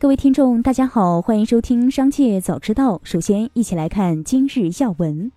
[0.00, 2.98] 各位听众，大家好，欢迎收听《商界早知道》。
[3.02, 5.32] 首先，一起来看今日要闻。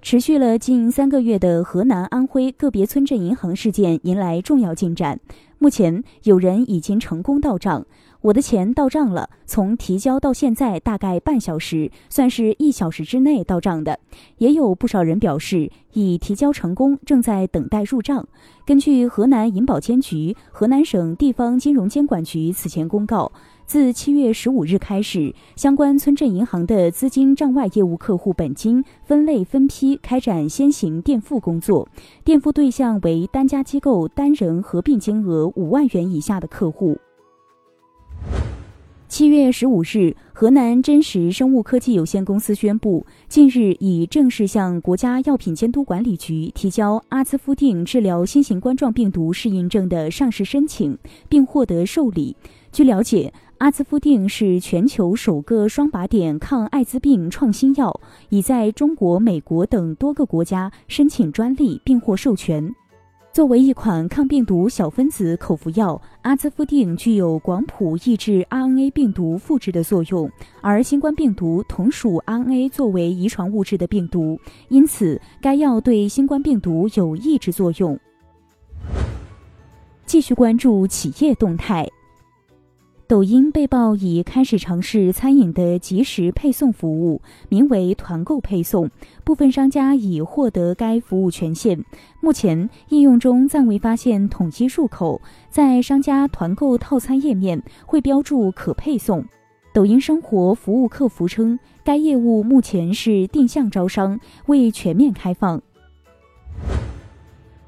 [0.00, 5.18] 持续了近三个月的河南、安徽个别村镇银行事件迎来重要进展。
[5.58, 7.86] 目前，有人已经成功到账。
[8.24, 14.00] 我的钱到账了，从提交到现在大概半小时，算是一小时之内到账的。
[14.38, 18.26] 也有不少人表示已提交成功，正在等待入账。
[18.64, 23.30] 根据河南银保监局、河南省地方金融监管局此前公告，
[23.66, 31.86] 自七月十五日开始，相关村镇银行的资金账外业务客户本金分类分批开展先行垫付工作，
[32.24, 36.96] 垫付对象为单家机构单人合并金额五万元以下的客户。
[39.16, 52.36] 七月十五日，河南真实生物科技有限公司宣布，近日已正式向国家药品监督管理局提交阿兹夫定治疗新型冠状病毒适应症的上市申请，并获得受理。
[52.72, 58.00] 据了解，阿兹夫定是全球首个双靶点抗艾滋病创新药，
[58.30, 62.74] 已在中国、美国等多个国家申请专利并获授权。
[63.34, 77.98] 作为一款抗病毒小分子口服药，阿兹夫定具有广谱抑制 RNA 病毒复制的作用，而新冠病毒同属 RNA 作为遗传物质的病毒，因此该药对新冠病毒有抑制作用。
[80.06, 81.84] 继续关注企业动态。
[83.14, 88.90] 抖音被曝已开始尝试餐饮的即时配送服务，名为“团购配送”。
[89.22, 91.84] 部分商家已获得该服务权限。
[92.20, 99.24] 目前应用中暂未发现统一入口，在商家团购套餐页面会标注可配送。
[99.72, 105.62] 抖音生活服务客服称，该业务目前是定向招商，未全面开放。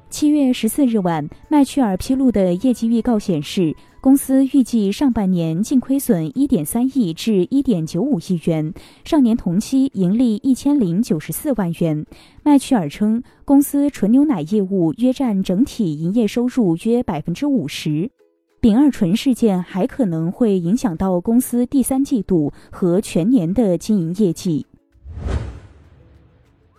[0.09, 3.73] 七月十四日晚，麦趣尔披露的业绩预告显示。
[4.07, 12.05] 公司预计上半年净亏损一点三亿至一点九五亿元，上年同期盈利一千零九十四万元。
[12.41, 18.09] 麦趣尔称，公司纯牛奶业务约占整体营业收入约百分之五十。
[18.61, 24.65] 丙二醇事件还可能会影响到公司第三季度和全年的经营业绩。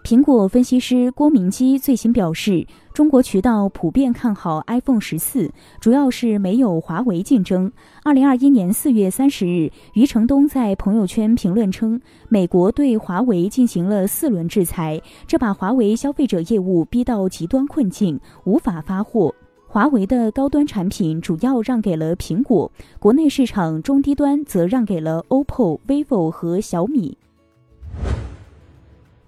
[0.08, 7.70] 苹果分析师郭明基最新表示，中国渠道普遍看好 iPhone 十四，主要是没有华为竞争。
[8.02, 19.34] 二零二一年四月三十日，余承东在朋友圈评论称，美国对华为进行了四轮制裁，这把华为消费者业务逼到极端困境，无法发货。
[19.66, 27.18] 华为的高端产品主要让给了苹果，国内市场中低端则让给了 OPPO、vivo 和小米。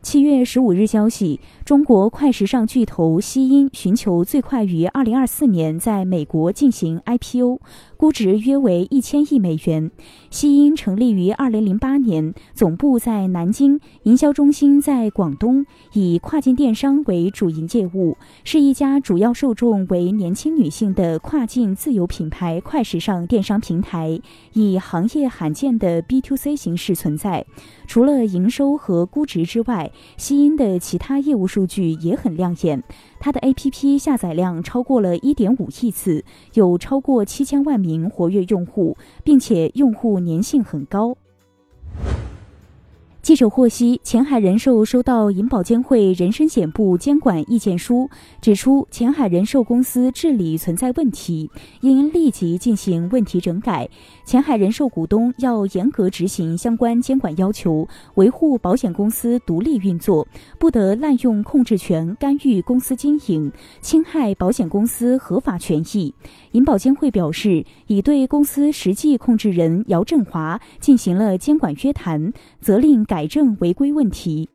[0.03, 7.61] 七月十五日，消息：中国快时尚巨头希音寻求最快于二零二四年在美国进行 IPO，
[8.01, 9.91] 估值约为一千亿美元。
[10.31, 24.19] 西音成立于二零零八年，总部在南京，营销中心在广东，以跨境电商为主营业务，是一家主要受众为年轻女性的跨境自由品牌快时尚电商平台，
[24.55, 27.45] 以行业罕见的 B to C 形式存在。
[27.87, 32.83] 除了营收和估值之外，西音的其他业务数据也很亮眼。
[33.21, 41.17] 它的 APP 下载量超过了一点五亿次，有超过七千万名活跃用户，并且用户粘性很高。
[43.23, 48.09] 记者获悉，前海人寿收到银保监会人身险部监管意见书，
[48.41, 51.51] 指出前海人寿公司治理存在问题，
[51.83, 53.87] 应立即进行问题整改。
[54.25, 60.27] 前海人寿股东要严格执行相关监管要求，维护保险公司独立运作，
[60.59, 66.15] 不得滥用控制权干预公司经营，侵害保险公司合法权益。
[66.53, 72.33] 银保监会表示，已对公司实际控制人姚振华进行了监管约谈，
[72.63, 73.05] 责令。
[73.11, 74.49] 改正违规问题。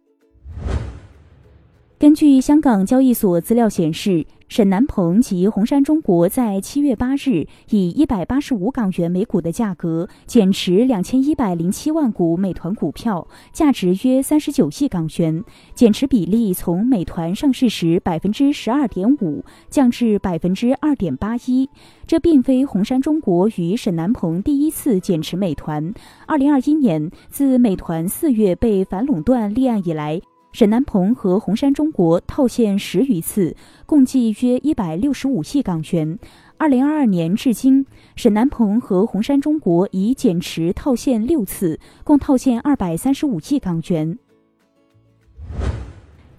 [2.00, 4.26] 根据香港交易所资料显示。
[4.48, 15.44] 沈南鹏及红杉中国在七月八日以一百八十五港元每股的价格减持两千一百零七万股美团股票，价值约三十九亿港元，
[15.74, 21.68] 减持比例从美团上市时百分之十二点五降至百分之二点八一。
[22.06, 25.92] 这并非红杉中国与沈南鹏第一次减持美团。
[26.28, 30.22] 二零二一年，自美团四月被反垄断立案以来。
[30.56, 36.18] 沈南鹏和红杉中国套现十余次，共计约一百六十五亿港元。
[36.56, 37.86] 二零二二年至今，
[38.16, 44.18] 沈南鹏和红杉中国已减持套现六次，共套现二百三十五亿港元。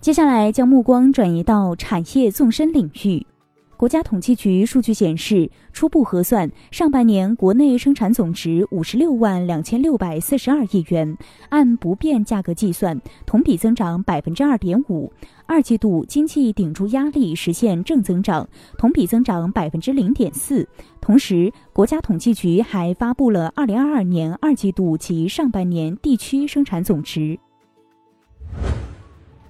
[0.01, 3.27] 接下来将目光转移到产业纵深领域。
[3.77, 11.17] 国家统计局数据显示，初步核算，上半年国内生产总值五十六万两千六百四十二亿元，
[11.51, 15.13] 按不变价格计算，同比增长百分之二点五。
[15.45, 20.67] 二季度经济顶住压力，实现正增长，同比增长百分之零点四。
[21.03, 27.39] 同时，国家统计局还发布了二零二二年二季度及上半年地区生产总值。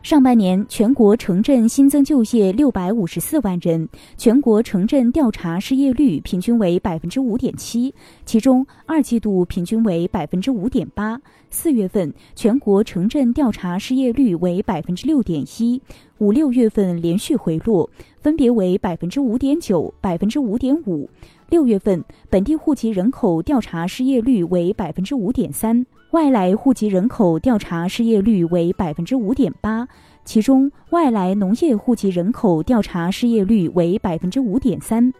[0.06, 7.92] 上半年，全国城镇新增就业六百五十四万人，全国城镇调查失业率平均为百分之五点七，
[8.24, 11.20] 其中二季度平均为百分之五点八。
[11.50, 15.82] 四月份，全国城镇调查失业率为百分之六点一，
[16.18, 21.10] 五六月份连续回落，分别为百分之五点九、百分之五点五。
[21.50, 25.84] 六月份，本地户籍人口调查失业率为百分之五点三。
[26.12, 29.86] 外来户籍人口调查失业率为百分之五点八，
[30.24, 35.12] 其中外来农业户籍人口调查失业率为百分之五点三。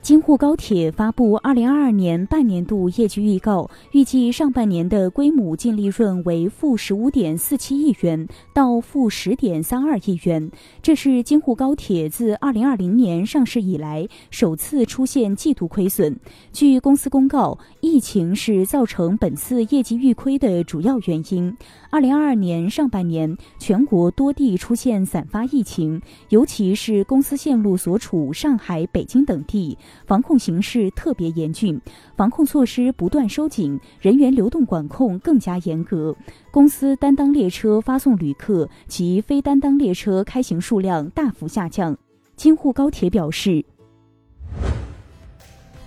[0.00, 10.50] 京沪高铁发布二零二二年半年度业绩预告，预计上半年的规模净利润为负十五点四七亿元到负十点三二亿元，
[10.80, 16.18] 这是京沪高铁自二零二零年上市以来首次出现季度亏损。
[16.54, 17.58] 据公司公告，
[17.98, 21.52] 疫情是造成本次业绩预亏的主要原因。
[21.90, 29.76] 二零二二年上半年，全国多地出现散发疫情，尤其是公司线路所处上海、北京等地。
[30.06, 31.76] 防控形势特别严峻，
[32.16, 36.14] 防控措施不断收紧，人员流动管控更加严格。
[36.52, 41.98] 公司担当列车发送旅客及非担当列车开行数量大幅下降。
[42.36, 43.64] 京沪高铁表示。